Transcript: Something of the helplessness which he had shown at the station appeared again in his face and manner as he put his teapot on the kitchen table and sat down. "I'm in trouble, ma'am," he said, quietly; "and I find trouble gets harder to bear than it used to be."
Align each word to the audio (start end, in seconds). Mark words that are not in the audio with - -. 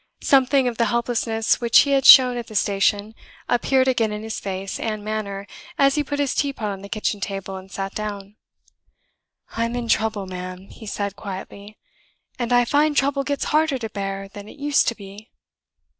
Something 0.23 0.67
of 0.67 0.79
the 0.79 0.85
helplessness 0.85 1.61
which 1.61 1.81
he 1.81 1.91
had 1.91 2.07
shown 2.07 2.35
at 2.35 2.47
the 2.47 2.55
station 2.55 3.13
appeared 3.47 3.87
again 3.87 4.11
in 4.11 4.23
his 4.23 4.39
face 4.39 4.79
and 4.79 5.05
manner 5.05 5.45
as 5.77 5.93
he 5.93 6.03
put 6.03 6.17
his 6.17 6.33
teapot 6.33 6.71
on 6.71 6.81
the 6.81 6.89
kitchen 6.89 7.19
table 7.19 7.55
and 7.55 7.71
sat 7.71 7.93
down. 7.93 8.35
"I'm 9.51 9.75
in 9.75 9.87
trouble, 9.87 10.25
ma'am," 10.25 10.69
he 10.71 10.87
said, 10.87 11.15
quietly; 11.15 11.77
"and 12.39 12.51
I 12.51 12.65
find 12.65 12.97
trouble 12.97 13.23
gets 13.23 13.43
harder 13.53 13.77
to 13.77 13.89
bear 13.91 14.27
than 14.27 14.49
it 14.49 14.57
used 14.57 14.87
to 14.87 14.95
be." 14.95 15.29